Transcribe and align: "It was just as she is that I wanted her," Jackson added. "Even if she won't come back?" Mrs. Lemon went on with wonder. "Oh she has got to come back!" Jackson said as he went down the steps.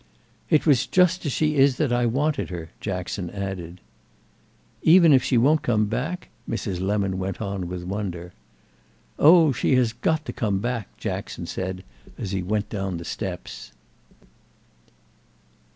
"It 0.49 0.65
was 0.65 0.87
just 0.87 1.27
as 1.27 1.31
she 1.31 1.57
is 1.57 1.77
that 1.77 1.93
I 1.93 2.07
wanted 2.07 2.49
her," 2.49 2.71
Jackson 2.79 3.29
added. 3.29 3.79
"Even 4.81 5.13
if 5.13 5.23
she 5.23 5.37
won't 5.37 5.61
come 5.61 5.85
back?" 5.85 6.29
Mrs. 6.49 6.81
Lemon 6.81 7.19
went 7.19 7.39
on 7.39 7.67
with 7.67 7.83
wonder. 7.83 8.33
"Oh 9.19 9.51
she 9.51 9.75
has 9.75 9.93
got 9.93 10.25
to 10.25 10.33
come 10.33 10.57
back!" 10.57 10.87
Jackson 10.97 11.45
said 11.45 11.83
as 12.17 12.31
he 12.31 12.41
went 12.41 12.67
down 12.67 12.97
the 12.97 13.05
steps. 13.05 13.73